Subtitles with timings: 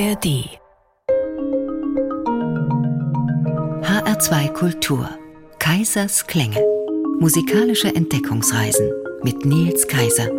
[0.00, 0.48] ARD
[3.82, 5.10] HR2 Kultur
[5.58, 6.64] Kaisers Klänge
[7.18, 8.90] Musikalische Entdeckungsreisen
[9.22, 10.30] mit Nils Kaiser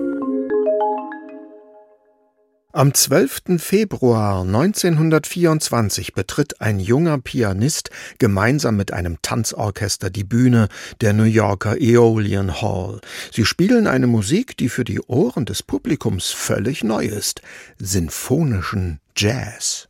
[2.74, 3.58] am 12.
[3.58, 10.70] Februar 1924 betritt ein junger Pianist gemeinsam mit einem Tanzorchester die Bühne
[11.02, 13.02] der New Yorker Aeolian Hall.
[13.30, 17.42] Sie spielen eine Musik, die für die Ohren des Publikums völlig neu ist,
[17.78, 19.88] sinfonischen Jazz.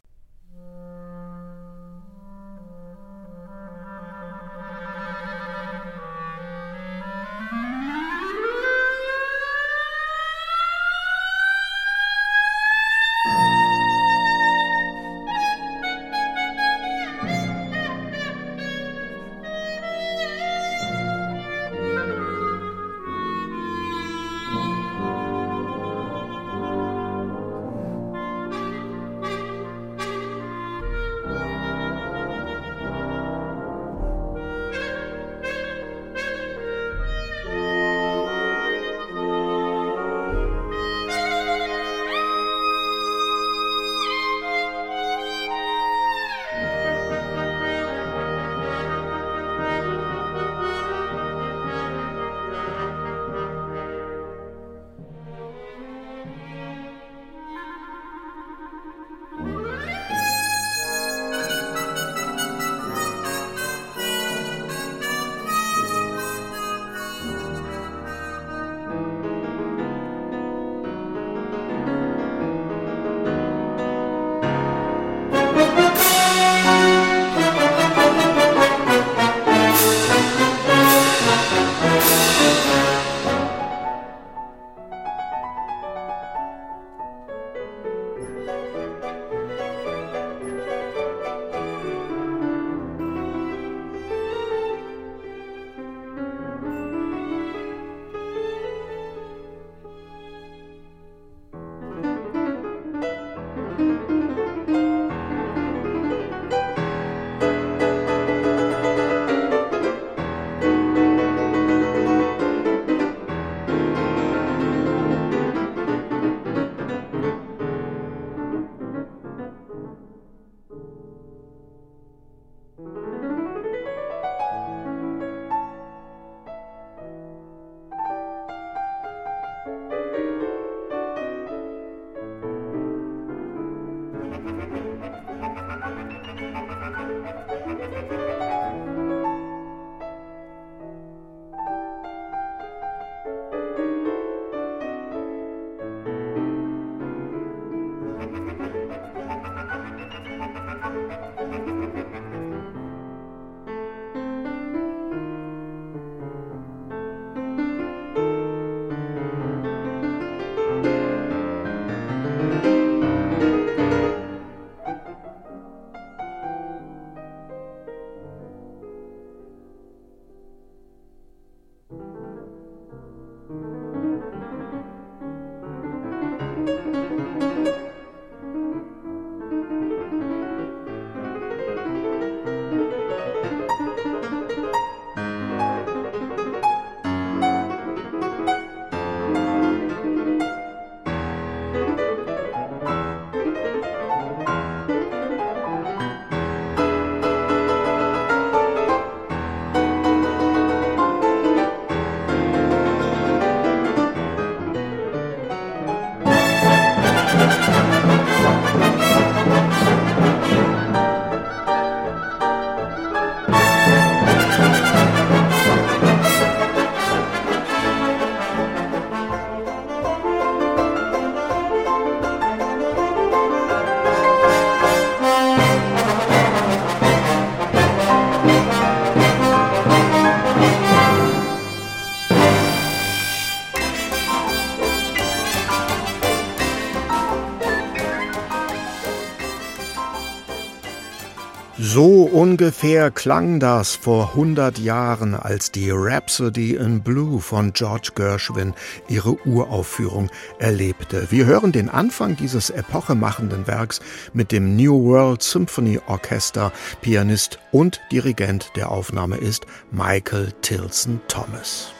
[242.32, 248.74] Ungefähr klang das vor 100 Jahren, als die Rhapsody in Blue von George Gershwin
[249.08, 250.30] ihre Uraufführung
[250.60, 251.28] erlebte.
[251.30, 254.00] Wir hören den Anfang dieses epochemachenden Werks
[254.34, 256.72] mit dem New World Symphony Orchester.
[257.02, 261.94] Pianist und Dirigent der Aufnahme ist Michael Tilson Thomas.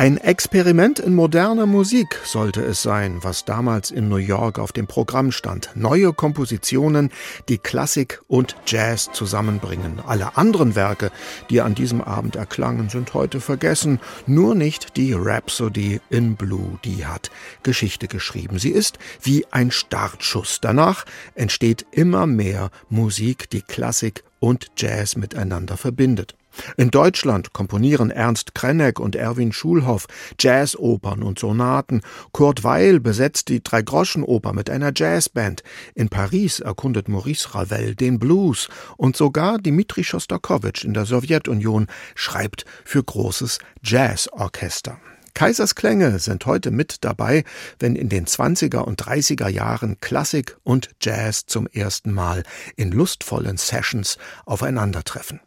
[0.00, 4.86] Ein Experiment in moderner Musik sollte es sein, was damals in New York auf dem
[4.86, 5.70] Programm stand.
[5.74, 7.10] Neue Kompositionen,
[7.48, 9.98] die Klassik und Jazz zusammenbringen.
[10.06, 11.10] Alle anderen Werke,
[11.50, 13.98] die an diesem Abend erklangen, sind heute vergessen.
[14.24, 17.32] Nur nicht die Rhapsody in Blue, die hat
[17.64, 18.60] Geschichte geschrieben.
[18.60, 20.60] Sie ist wie ein Startschuss.
[20.60, 26.37] Danach entsteht immer mehr Musik, die Klassik und Jazz miteinander verbindet.
[26.76, 30.06] In Deutschland komponieren Ernst Krenneck und Erwin Schulhoff
[30.38, 32.02] Jazzopern und Sonaten.
[32.32, 35.62] Kurt Weil besetzt die Dreigroschenoper mit einer Jazzband.
[35.94, 38.68] In Paris erkundet Maurice Ravel den Blues.
[38.96, 44.98] Und sogar Dmitri Schostakowitsch in der Sowjetunion schreibt für großes Jazzorchester.
[45.38, 47.44] Kaisers Klänge sind heute mit dabei,
[47.78, 52.42] wenn in den 20er und 30er Jahren Klassik und Jazz zum ersten Mal
[52.74, 55.40] in lustvollen Sessions aufeinandertreffen.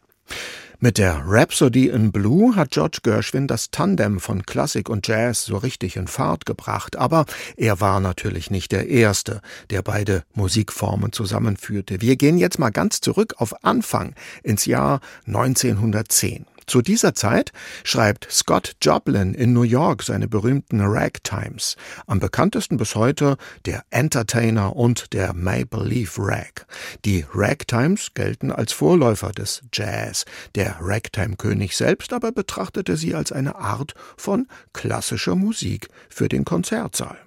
[0.84, 5.56] Mit der Rhapsody in Blue hat George Gershwin das Tandem von Klassik und Jazz so
[5.58, 7.24] richtig in Fahrt gebracht, aber
[7.56, 12.00] er war natürlich nicht der Erste, der beide Musikformen zusammenführte.
[12.00, 14.98] Wir gehen jetzt mal ganz zurück auf Anfang ins Jahr
[15.28, 16.46] 1910.
[16.66, 17.52] Zu dieser Zeit
[17.84, 21.76] schreibt Scott Joplin in New York seine berühmten Ragtimes,
[22.06, 23.36] am bekanntesten bis heute
[23.66, 26.66] der Entertainer und der Maple Leaf Rag.
[27.04, 30.24] Die Ragtimes gelten als Vorläufer des Jazz.
[30.54, 37.18] Der Ragtime-König selbst aber betrachtete sie als eine Art von klassischer Musik für den Konzertsaal.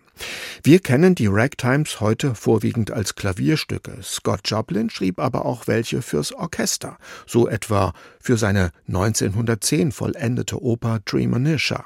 [0.63, 3.97] Wir kennen die Ragtimes heute vorwiegend als Klavierstücke.
[4.01, 11.00] Scott Joplin schrieb aber auch welche fürs Orchester, so etwa für seine 1910 vollendete Oper
[11.06, 11.85] Dreamanisha.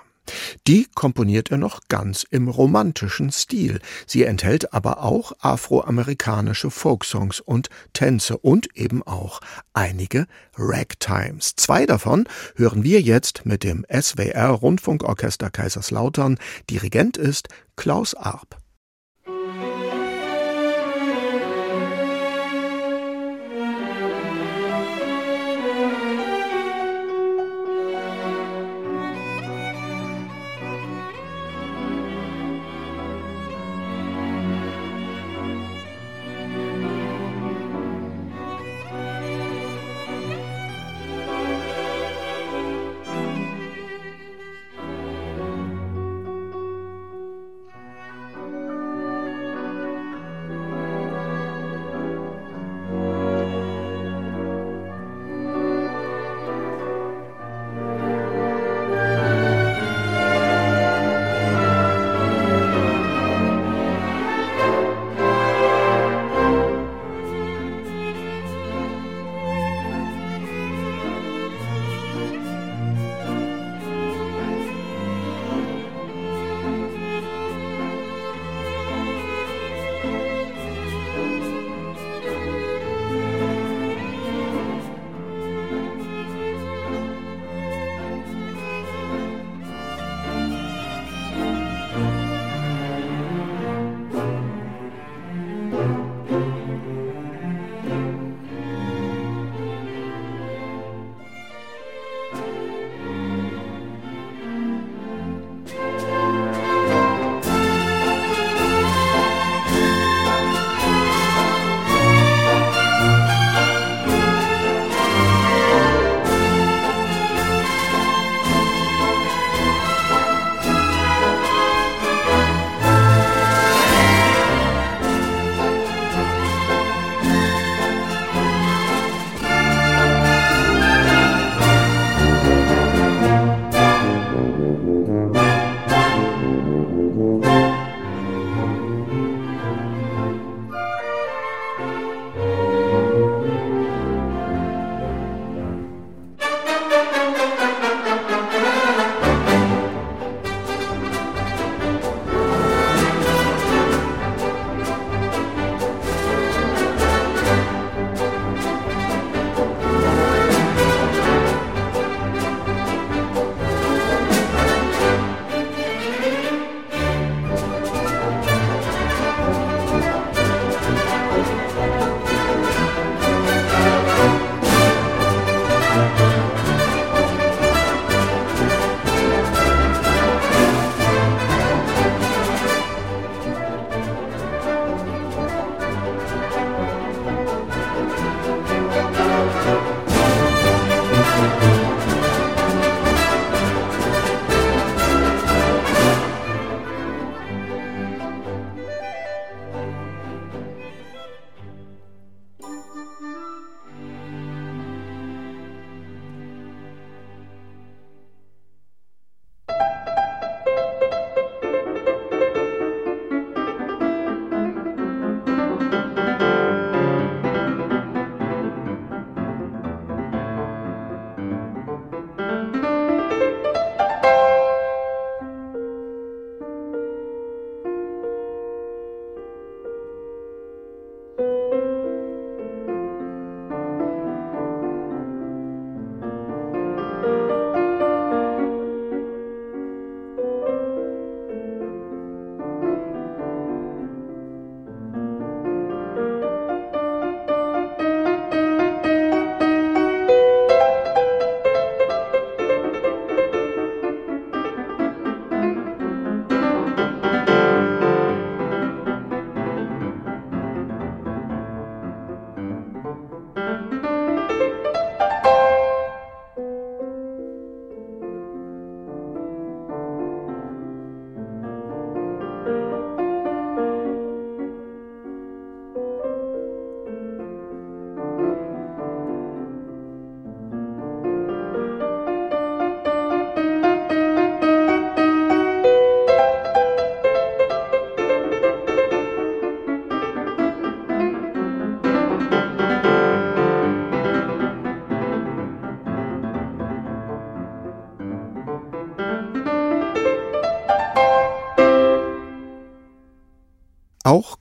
[0.68, 3.80] Die komponiert er noch ganz im romantischen Stil.
[4.06, 9.40] Sie enthält aber auch afroamerikanische Folksongs und Tänze und eben auch
[9.74, 10.28] einige
[10.58, 11.56] Ragtimes.
[11.56, 16.38] Zwei davon hören wir jetzt mit dem SWR Rundfunkorchester Kaiserslautern.
[16.70, 18.58] Dirigent ist Klaus Arp.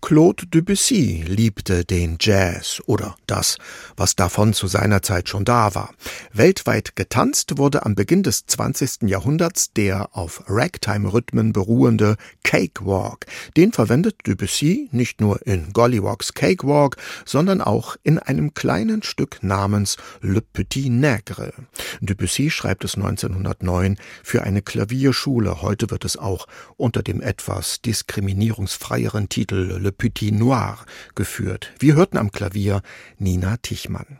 [0.08, 3.58] Claude Debussy liebte den Jazz oder das,
[3.94, 5.90] was davon zu seiner Zeit schon da war.
[6.32, 9.02] Weltweit getanzt wurde am Beginn des 20.
[9.02, 13.26] Jahrhunderts der auf Ragtime-Rhythmen beruhende Cakewalk.
[13.58, 16.96] Den verwendet Debussy nicht nur in Gollywalks Cakewalk,
[17.26, 21.52] sondern auch in einem kleinen Stück namens Le Petit Nègre.
[22.00, 25.60] Debussy schreibt es 1909 für eine Klavierschule.
[25.60, 26.46] Heute wird es auch
[26.78, 30.78] unter dem etwas diskriminierungsfreieren Titel Titel Le Petit Noir
[31.14, 31.72] geführt.
[31.78, 32.82] Wir hörten am Klavier
[33.18, 34.18] Nina Tichmann.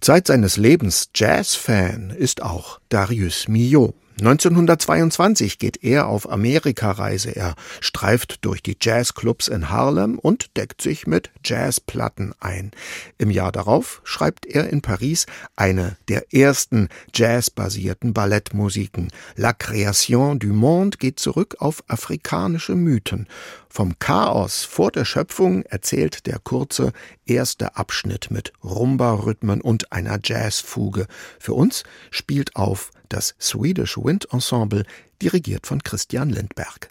[0.00, 3.94] Zeit seines Lebens Jazzfan ist auch Darius Milhaud.
[4.20, 7.34] 1922 geht er auf Amerikareise.
[7.34, 12.70] Er streift durch die Jazzclubs in Harlem und deckt sich mit Jazzplatten ein.
[13.18, 15.26] Im Jahr darauf schreibt er in Paris
[15.56, 19.10] eine der ersten jazzbasierten Ballettmusiken.
[19.34, 23.26] La Création du Monde geht zurück auf afrikanische Mythen.
[23.76, 26.92] Vom Chaos vor der Schöpfung erzählt der kurze
[27.26, 31.08] erste Abschnitt mit Rumba-Rhythmen und einer Jazzfuge.
[31.40, 34.84] Für uns spielt auf das Swedish Wind Ensemble,
[35.20, 36.88] dirigiert von Christian Lindberg.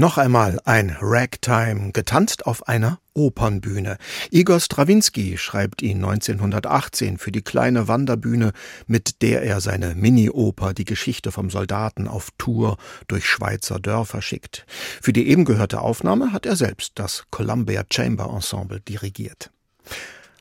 [0.00, 3.98] Noch einmal ein Ragtime, getanzt auf einer Opernbühne.
[4.30, 8.52] Igor Strawinski schreibt ihn 1918 für die kleine Wanderbühne,
[8.86, 12.78] mit der er seine Mini-Oper Die Geschichte vom Soldaten auf Tour
[13.08, 14.64] durch Schweizer Dörfer schickt.
[15.02, 19.50] Für die eben gehörte Aufnahme hat er selbst das Columbia Chamber Ensemble dirigiert.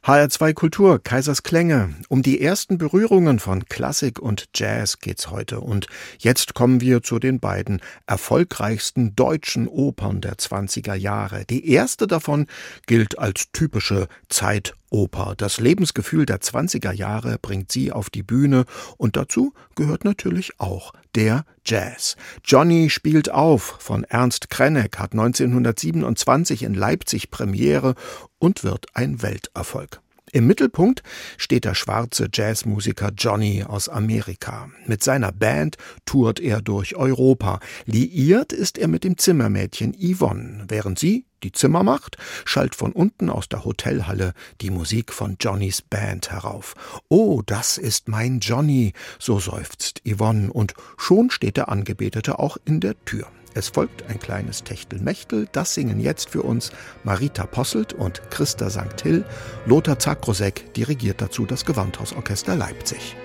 [0.04, 1.94] HR2 Kultur, Kaisers Klänge.
[2.08, 5.60] Um die ersten Berührungen von Klassik und Jazz geht's heute.
[5.60, 5.88] Und
[6.20, 11.44] jetzt kommen wir zu den beiden erfolgreichsten deutschen Opern der 20er Jahre.
[11.46, 12.48] Die erste davon
[12.88, 15.34] gilt als typische Zeit Oper.
[15.38, 18.66] Das Lebensgefühl der 20er Jahre bringt sie auf die Bühne
[18.98, 22.16] und dazu gehört natürlich auch der Jazz.
[22.44, 27.96] Johnny spielt auf von Ernst Krenneck hat 1927 in Leipzig Premiere
[28.38, 30.02] und wird ein Welterfolg.
[30.32, 31.02] Im Mittelpunkt
[31.38, 34.70] steht der schwarze Jazzmusiker Johnny aus Amerika.
[34.86, 37.60] Mit seiner Band tourt er durch Europa.
[37.86, 43.30] Liiert ist er mit dem Zimmermädchen Yvonne, während sie die Zimmer macht, schallt von unten
[43.30, 46.76] aus der Hotelhalle die Musik von Johnnys Band herauf.
[47.08, 52.82] Oh, das ist mein Johnny, so seufzt Yvonne, und schon steht der Angebetete auch in
[52.82, 53.28] der Tür.
[53.54, 56.72] Es folgt ein kleines Techtelmechtel, das singen jetzt für uns
[57.04, 59.02] Marita Posselt und Christa St.
[59.02, 59.26] Hill.
[59.66, 63.16] Lothar Zakrosek dirigiert dazu das Gewandhausorchester Leipzig.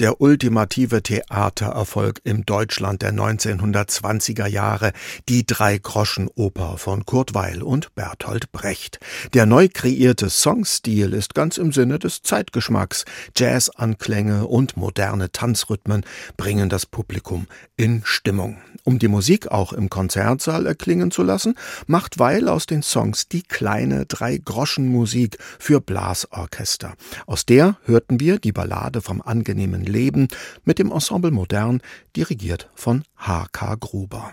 [0.00, 4.92] Der ultimative Theatererfolg im Deutschland der 1920er Jahre,
[5.28, 8.98] die Drei-Groschen-Oper von Kurt Weil und Bertolt Brecht.
[9.34, 13.04] Der neu kreierte Songstil ist ganz im Sinne des Zeitgeschmacks.
[13.36, 16.04] Jazzanklänge und moderne Tanzrhythmen
[16.38, 18.56] bringen das Publikum in Stimmung.
[18.84, 21.54] Um die Musik auch im Konzertsaal erklingen zu lassen,
[21.86, 26.94] macht Weil aus den Songs die kleine Drei-Groschen-Musik für Blasorchester.
[27.26, 30.28] Aus der hörten wir die Ballade vom angenehmen Leben
[30.64, 31.82] mit dem Ensemble Modern,
[32.16, 33.74] dirigiert von H.K.
[33.74, 34.32] Gruber.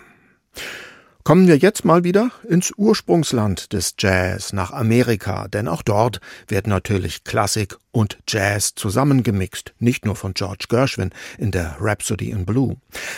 [1.28, 6.68] Kommen wir jetzt mal wieder ins Ursprungsland des Jazz, nach Amerika, denn auch dort wird
[6.68, 12.76] natürlich Klassik und Jazz zusammengemixt, nicht nur von George Gershwin in der Rhapsody in Blue.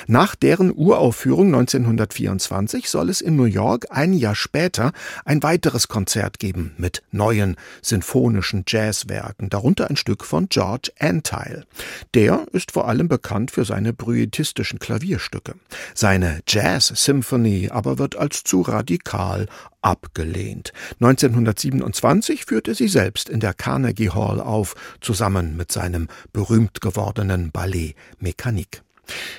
[0.07, 4.93] Nach deren Uraufführung 1924 soll es in New York ein Jahr später
[5.25, 11.65] ein weiteres Konzert geben mit neuen sinfonischen Jazzwerken, darunter ein Stück von George Antheil.
[12.13, 15.55] Der ist vor allem bekannt für seine brüitistischen Klavierstücke.
[15.93, 19.47] Seine Jazz-Symphony aber wird als zu radikal
[19.81, 20.73] abgelehnt.
[20.99, 24.68] 1927 führte sie selbst in der Carnegie Hall auf,
[25.01, 28.81] zusammen mit seinem berühmt gewordenen Ballet Mécanique.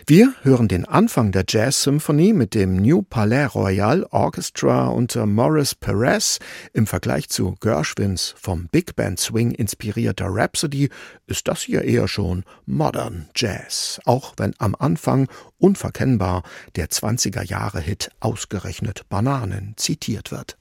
[0.06, 6.38] Wir hören den Anfang der Jazz-Symphonie mit dem New Palais Royal Orchestra unter Maurice Perez.
[6.72, 10.88] Im Vergleich zu Gershwins vom Big Band Swing inspirierter Rhapsody
[11.26, 16.42] ist das hier eher schon Modern Jazz, auch wenn am Anfang unverkennbar
[16.76, 20.56] der 20er Jahre Hit ausgerechnet Bananen zitiert wird.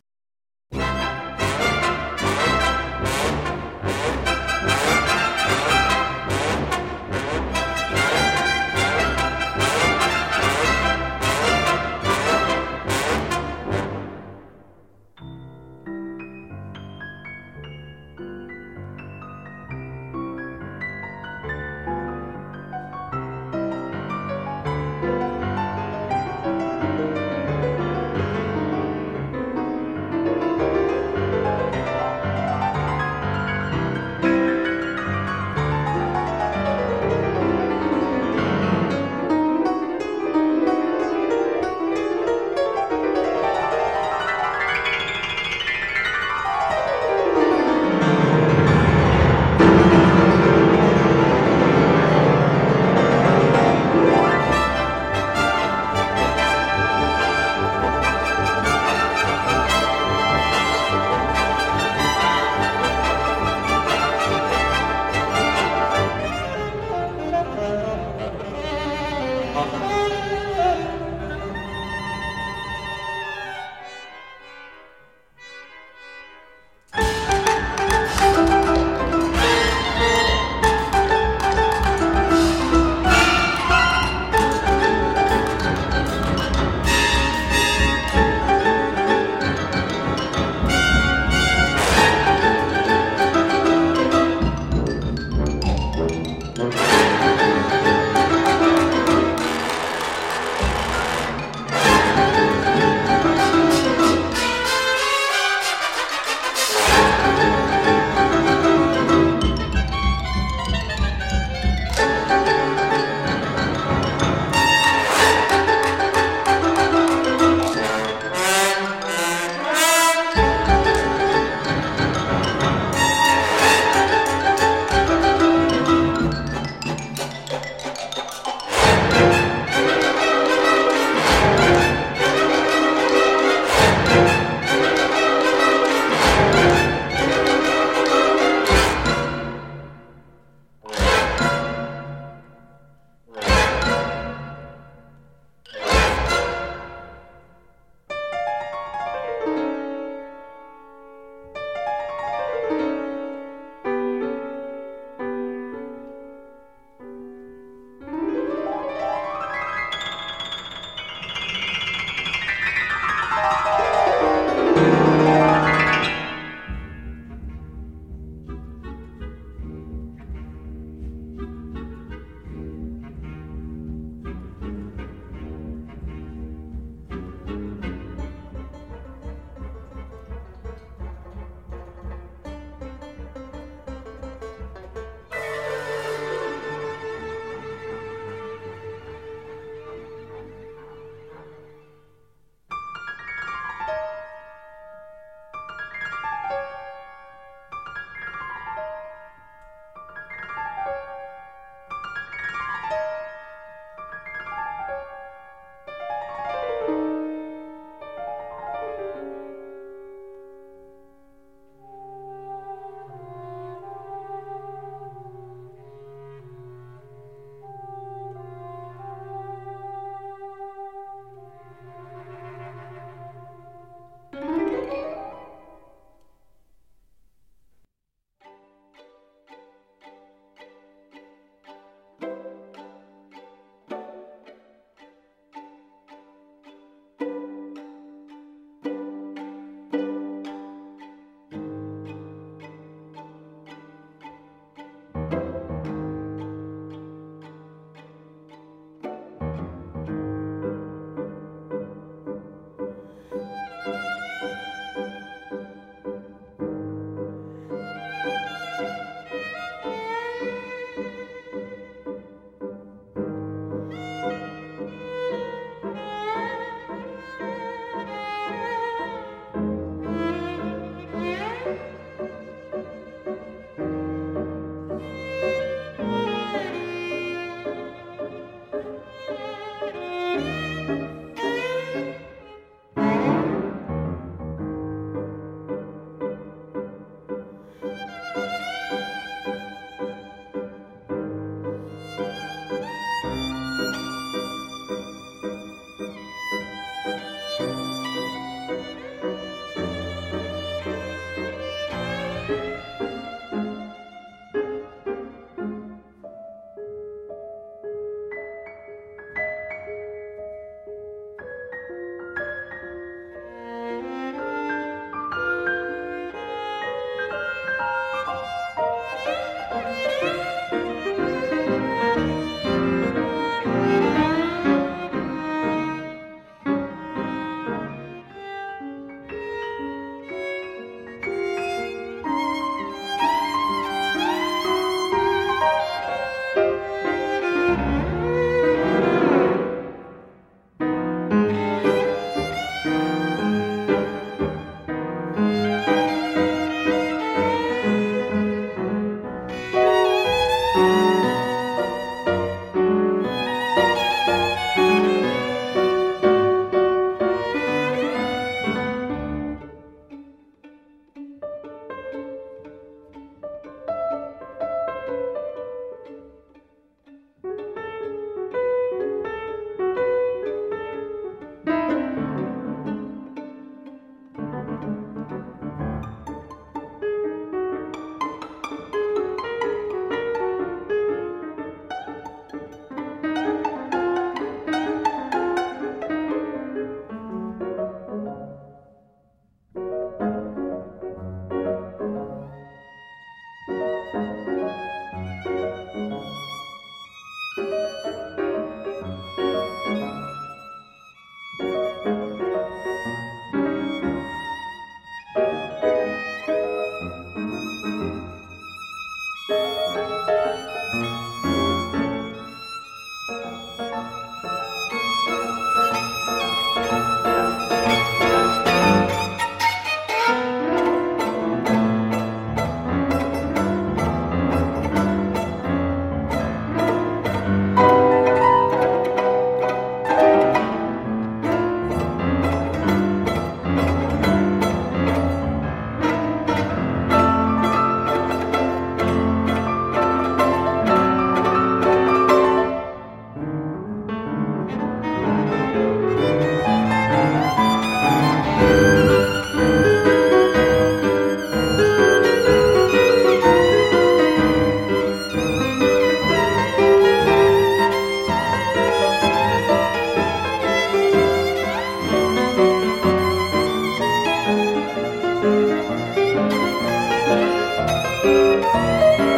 [468.74, 469.29] Música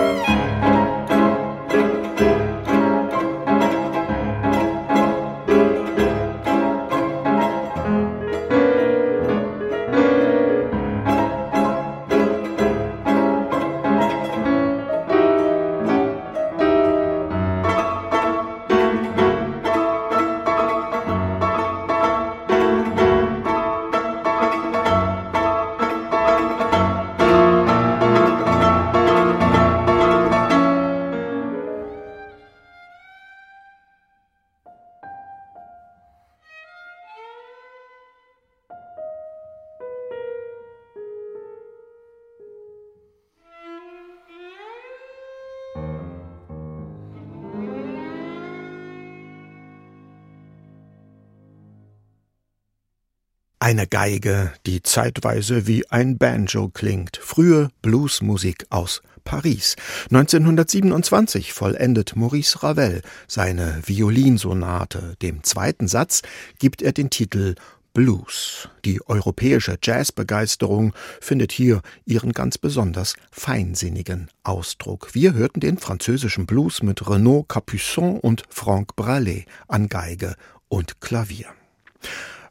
[53.64, 57.18] Eine Geige, die zeitweise wie ein Banjo klingt.
[57.18, 59.76] Frühe Bluesmusik aus Paris.
[60.06, 65.16] 1927 vollendet Maurice Ravel seine Violinsonate.
[65.22, 66.24] Dem zweiten Satz
[66.58, 67.54] gibt er den Titel
[67.94, 68.68] Blues.
[68.84, 75.14] Die europäische Jazzbegeisterung findet hier ihren ganz besonders feinsinnigen Ausdruck.
[75.14, 80.34] Wir hörten den französischen Blues mit Renaud Capuçon und Franck Bralet an Geige
[80.68, 81.46] und Klavier.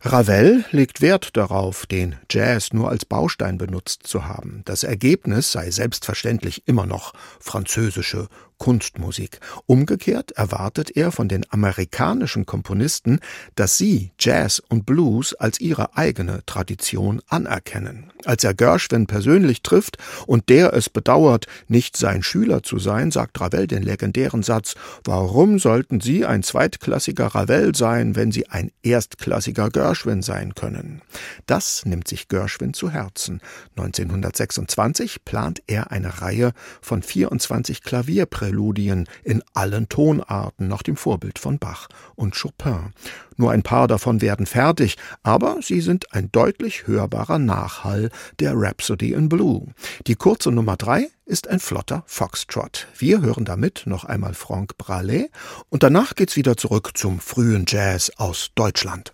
[0.03, 4.63] Ravel legt Wert darauf, den Jazz nur als Baustein benutzt zu haben.
[4.65, 8.29] Das Ergebnis sei selbstverständlich immer noch französische
[8.61, 9.41] Kunstmusik.
[9.65, 13.19] Umgekehrt erwartet er von den amerikanischen Komponisten,
[13.55, 18.13] dass sie Jazz und Blues als ihre eigene Tradition anerkennen.
[18.27, 19.97] Als er Gershwin persönlich trifft
[20.27, 25.59] und der es bedauert, nicht sein Schüler zu sein, sagt Ravel den legendären Satz, warum
[25.59, 31.01] sollten Sie ein zweitklassiger Ravel sein, wenn Sie ein erstklassiger Gershwin sein können?
[31.47, 33.41] Das nimmt sich Gershwin zu Herzen.
[33.79, 36.53] 1926 plant er eine Reihe
[36.83, 42.93] von 24 Klavierprälude Präludien in allen Tonarten nach dem Vorbild von Bach und Chopin.
[43.37, 49.13] Nur ein paar davon werden fertig, aber sie sind ein deutlich hörbarer Nachhall der Rhapsody
[49.13, 49.69] in Blue.
[50.09, 52.89] Die kurze Nummer drei ist ein flotter Foxtrot.
[52.99, 55.31] Wir hören damit noch einmal Franck Bralet
[55.69, 59.13] und danach geht's wieder zurück zum frühen Jazz aus Deutschland.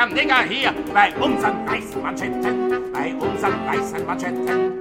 [0.00, 4.72] Schmutziger Nigger hier bei unseren weißen Manschetten, bei unseren weißen Manschetten.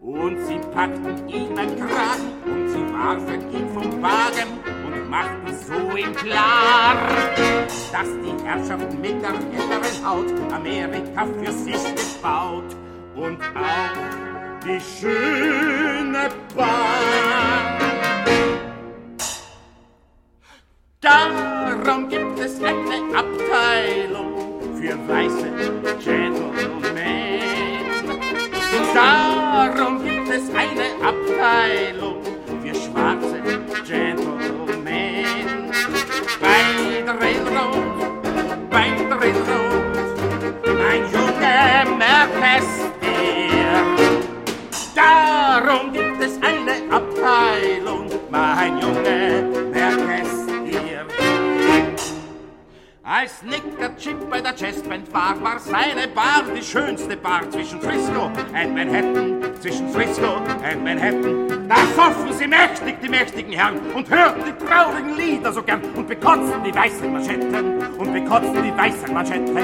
[0.00, 5.96] Und sie packten ihn am Kragen und sie warfen ihn vom Wagen und machten so
[5.96, 6.96] ihm klar,
[7.92, 12.76] dass die Herrschaft mit der helleren Haut Amerika für sich gebaut
[13.14, 17.82] und auch die schöne Bahn.
[21.00, 24.31] Darum gibt es eine Abteilung
[24.82, 25.48] für weiße
[26.04, 26.72] Gentlemen.
[28.92, 32.20] Darum gibt es eine Abteilung
[32.62, 33.40] für schwarze
[33.86, 35.70] Gentlemen.
[36.40, 36.64] Bei
[37.06, 39.84] der Railroad, bei der Railroad,
[40.64, 42.68] mein Junge merkt es
[44.96, 49.71] Darum gibt es eine Abteilung, mein Junge
[53.12, 57.78] als Nick der Chip bei der Jazzband war, war seine Bar die schönste Bar zwischen
[57.78, 59.42] Frisco und Manhattan.
[59.60, 61.68] Zwischen Frisco und Manhattan.
[61.68, 66.08] Da soffen sie mächtig, die mächtigen Herren, und hörten die traurigen Lieder so gern und
[66.08, 69.56] bekotzten die weißen Manschetten und bekotzten die weißen Manschetten.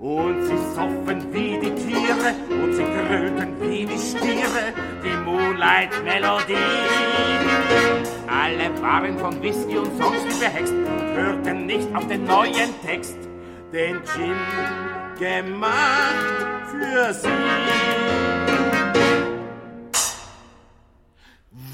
[0.00, 6.56] Und sie soffen wie die Tiere und sie grölten wie die Stiere die Moonlight-Melodie.
[8.26, 13.18] Alle waren von Whisky und Songs und hörten nicht auf den neuen Text,
[13.72, 14.36] den Jim
[15.18, 15.74] gemacht
[16.70, 17.28] für sie.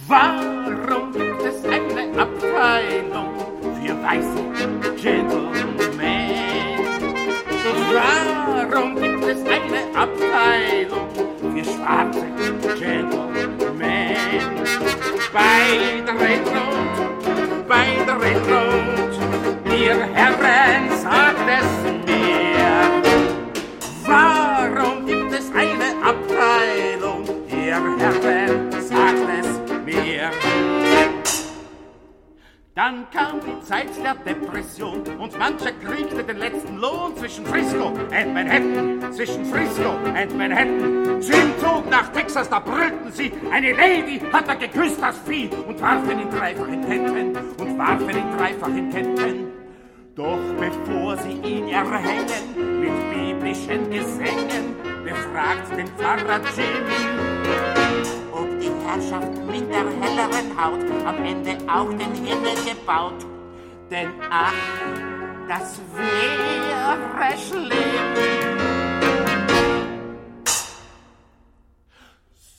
[0.08, 3.34] Warum gibt es eine Abteilung
[3.80, 4.42] für weiße
[5.00, 5.70] Gentlemen?
[7.92, 12.26] Warum gibt es eine Abteilung wir schwarze
[12.78, 14.16] Gentlemen.
[15.32, 19.12] Bei der Retrot, bei der Retrot,
[19.66, 21.70] ihr Herren, sagt es
[22.06, 23.02] mir.
[24.06, 28.69] Warum gibt es eine Abteilung, ihr Herren?
[32.80, 38.32] Dann kam die Zeit der Depression und mancher kriegte den letzten Lohn zwischen Frisco und
[38.32, 41.20] Manhattan, zwischen Frisco und Manhattan.
[41.20, 45.78] Zum Zug nach Texas, da brüllten sie, eine Lady hat er geküsst, das Vieh, und
[45.78, 49.48] warfen ihn dreifach in Ketten, und warfen ihn dreifach in Ketten.
[50.14, 54.74] Doch bevor sie ihn erhängen, mit biblischen Gesängen,
[55.04, 58.19] befragt den Pfarrer Jimmy,
[58.90, 63.24] Herrschaft mit der helleren Haut am Ende auch den Himmel gebaut.
[63.88, 64.52] Denn ach,
[65.48, 67.70] das wäre schlimm.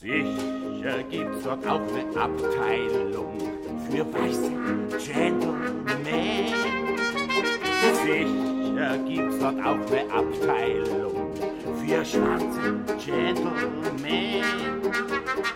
[0.00, 3.38] Sicher gibt's dort auch eine Abteilung
[3.90, 4.50] für weiße
[5.12, 5.86] Gentlemen.
[8.04, 11.21] Sicher gibt's dort auch eine Abteilung
[11.74, 14.44] für schwarze Gentlemen.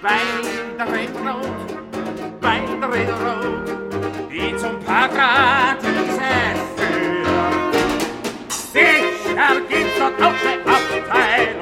[0.03, 0.43] Weil
[0.79, 1.69] der Redroad,
[2.41, 3.67] weil der Redroad,
[4.31, 6.33] die zum Paradiese
[6.77, 7.75] führt.
[8.51, 11.56] Sicher gibt's dort auch eine Abteilung,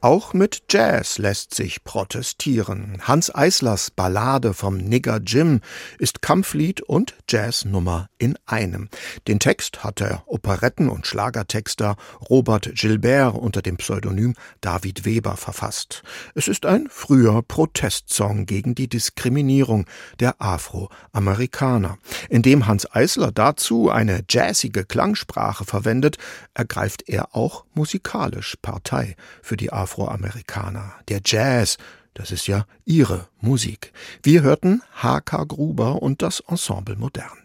[0.00, 2.98] Auch mit Jazz lässt sich protestieren.
[3.02, 5.60] Hans Eislers Ballade vom Nigger Jim
[5.98, 8.90] ist Kampflied und Jazznummer in einem.
[9.26, 11.96] Den Text hat der Operetten- und Schlagertexter
[12.30, 16.04] Robert Gilbert unter dem Pseudonym David Weber verfasst.
[16.36, 19.86] Es ist ein früher Protestsong gegen die Diskriminierung
[20.20, 21.98] der Afroamerikaner.
[22.28, 26.18] Indem Hans Eisler dazu eine jazzige Klangsprache verwendet,
[26.54, 30.94] ergreift er auch musikalisch Partei für die Afroamerikaner.
[31.08, 31.78] Der Jazz,
[32.12, 33.92] das ist ja ihre Musik.
[34.22, 35.44] Wir hörten H.K.
[35.44, 37.38] Gruber und das Ensemble Modern.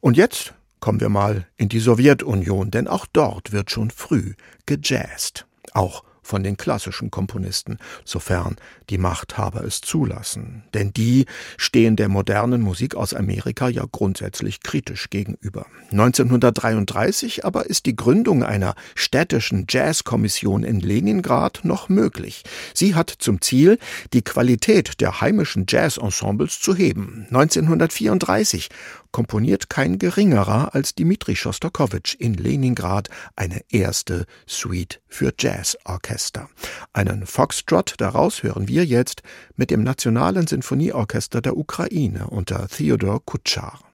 [0.00, 4.34] Und jetzt kommen wir mal in die Sowjetunion, denn auch dort wird schon früh
[4.66, 5.46] gejazzt.
[5.72, 8.56] Auch von den klassischen Komponisten, sofern
[8.90, 10.64] die Machthaber es zulassen.
[10.74, 15.66] Denn die stehen der modernen Musik aus Amerika ja grundsätzlich kritisch gegenüber.
[15.92, 22.42] 1933 aber ist die Gründung einer städtischen Jazzkommission in Leningrad noch möglich.
[22.72, 23.78] Sie hat zum Ziel,
[24.12, 27.26] die Qualität der heimischen Jazzensembles zu heben.
[27.30, 28.68] 1934
[29.14, 36.48] komponiert kein geringerer als Dmitri Schostakowitsch in Leningrad eine erste Suite für Jazzorchester.
[36.92, 39.22] Einen Foxtrot daraus hören wir jetzt
[39.54, 43.93] mit dem Nationalen Sinfonieorchester der Ukraine unter Theodor Kutschar.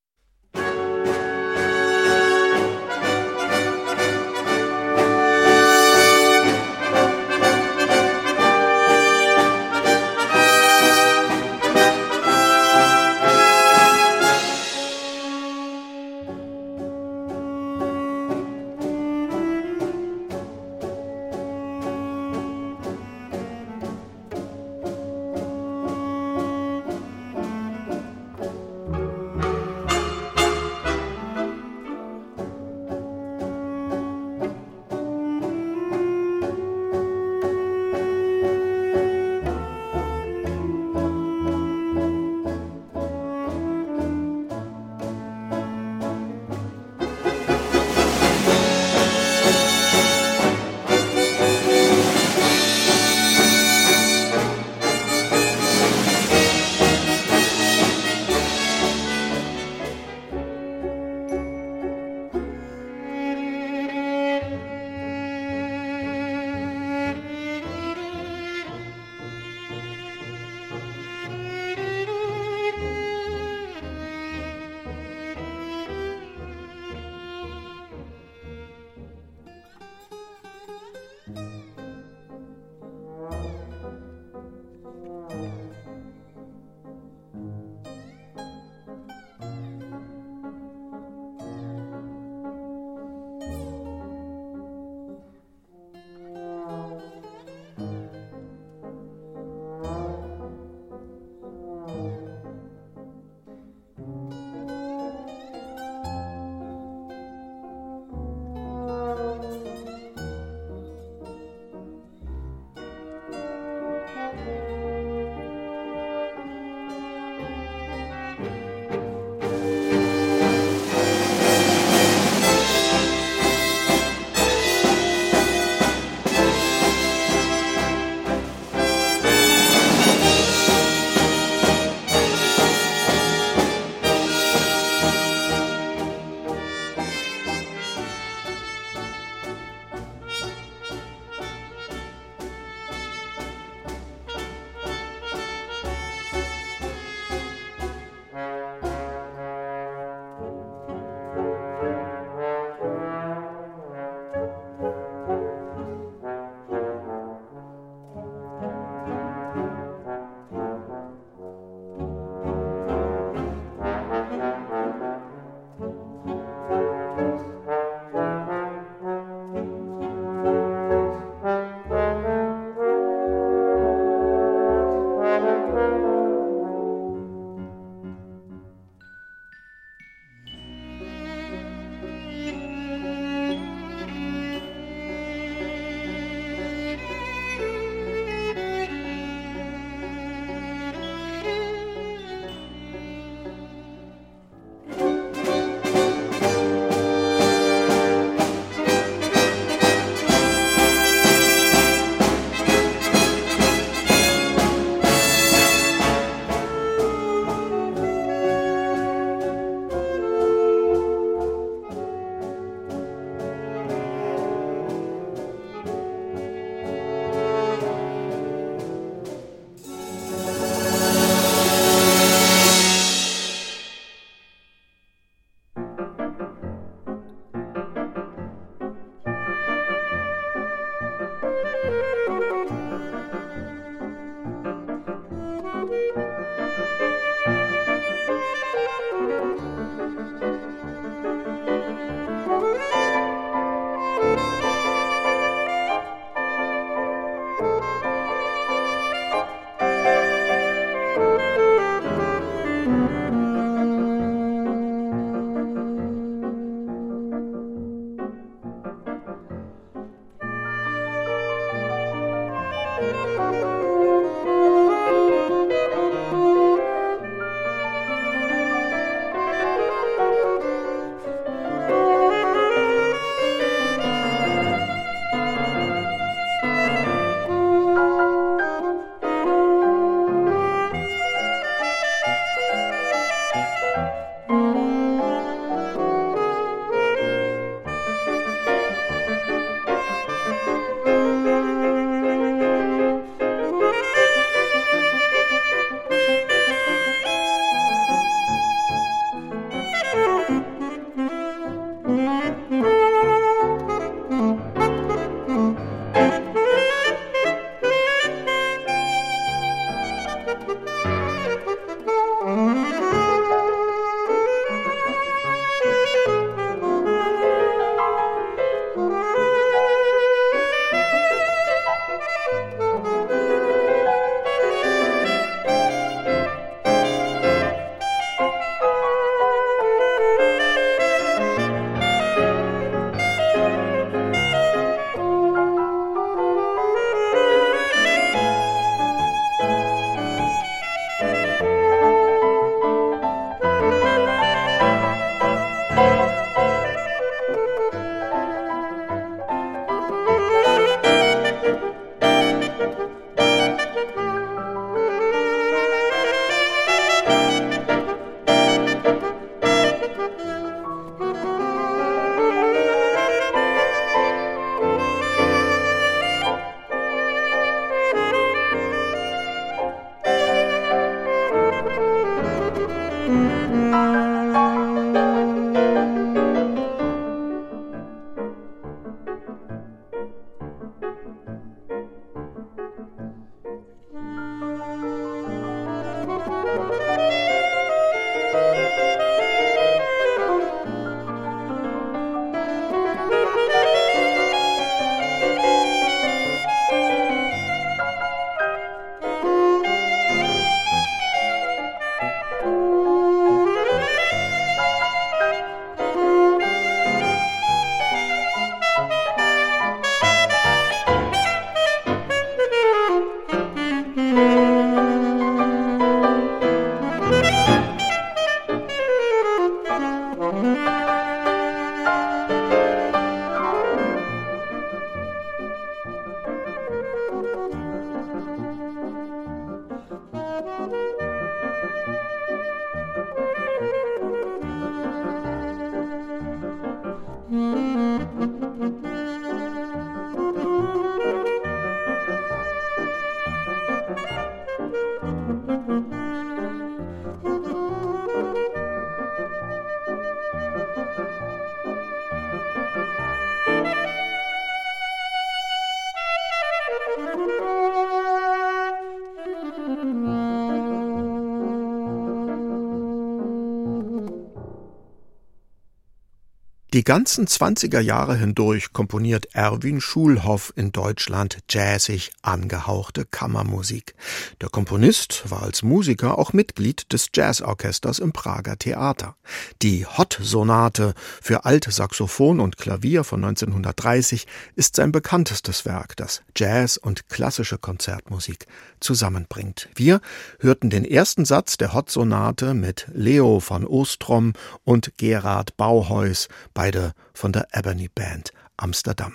[467.01, 474.15] Die ganzen 20er Jahre hindurch komponiert Erwin Schulhoff in Deutschland jazzig angehauchte Kammermusik.
[474.61, 479.37] Der Komponist war als Musiker auch Mitglied des Jazzorchesters im Prager Theater.
[479.81, 484.47] Die Hot-Sonate für Altsaxophon und Klavier von 1930
[484.77, 488.67] ist sein bekanntestes Werk, das Jazz und klassische Konzertmusik
[489.01, 489.89] zusammenbringt.
[489.95, 490.21] Wir
[490.59, 494.53] hörten den ersten Satz der Hot-Sonate mit Leo von Ostrom
[494.85, 496.49] und Gerard Bauheus
[496.91, 499.33] beide von der Ebony Band Amsterdam.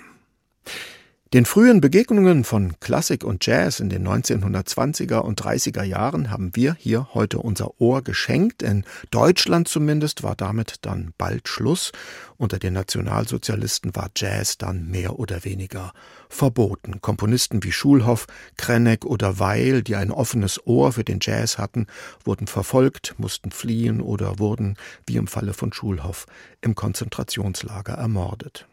[1.34, 6.76] Den frühen Begegnungen von Klassik und Jazz in den 1920er und 30er Jahren haben wir
[6.78, 8.62] hier heute unser Ohr geschenkt.
[8.62, 11.90] In Deutschland zumindest war damit dann bald Schluss.
[12.36, 15.92] Unter den Nationalsozialisten war Jazz dann mehr oder weniger
[16.28, 17.00] verboten.
[17.00, 21.88] Komponisten wie Schulhoff, Krenneck oder Weil, die ein offenes Ohr für den Jazz hatten,
[22.24, 24.76] wurden verfolgt, mussten fliehen oder wurden,
[25.08, 26.26] wie im Falle von Schulhoff,
[26.60, 28.68] im Konzentrationslager ermordet.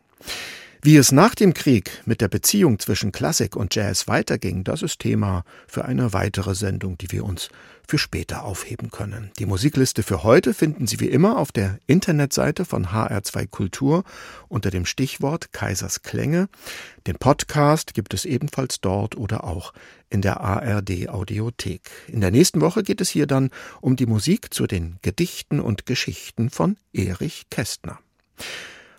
[0.85, 4.99] Wie es nach dem Krieg mit der Beziehung zwischen Klassik und Jazz weiterging, das ist
[4.99, 7.47] Thema für eine weitere Sendung, die wir uns
[7.87, 9.31] für später aufheben können.
[9.39, 14.03] Die Musikliste für heute finden Sie wie immer auf der Internetseite von HR2 Kultur
[14.49, 16.49] unter dem Stichwort Kaisers Klänge.
[17.07, 19.71] Den Podcast gibt es ebenfalls dort oder auch
[20.09, 21.91] in der ARD Audiothek.
[22.07, 25.85] In der nächsten Woche geht es hier dann um die Musik zu den Gedichten und
[25.85, 27.99] Geschichten von Erich Kästner.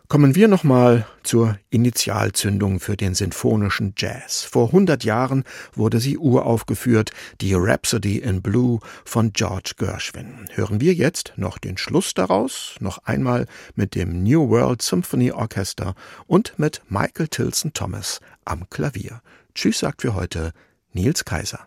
[0.06, 4.42] Kommen wir nochmal zur Initialzündung für den sinfonischen Jazz.
[4.42, 5.44] Vor 100 Jahren
[5.74, 10.46] wurde sie uraufgeführt, die Rhapsody in Blue von George Gershwin.
[10.52, 13.46] Hören wir jetzt noch den Schluss daraus, noch einmal
[13.76, 15.94] mit dem New World Symphony Orchester
[16.26, 19.22] und mit Michael Tilson Thomas am Klavier.
[19.54, 20.52] Tschüss sagt für heute
[20.92, 21.66] Nils Kaiser.